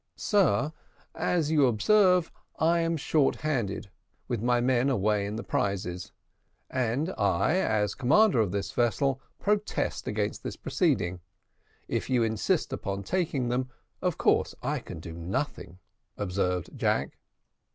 [0.15, 0.73] "Sir,
[1.13, 3.91] as you must observe, I am short handed,
[4.27, 6.11] with my men away in prizes;
[6.71, 11.19] and I, as commander of this vessel, protest against this proceeding:
[11.87, 13.69] if you insist upon taking them,
[14.01, 15.77] of course I can do nothing,"
[16.17, 17.19] observed Jack.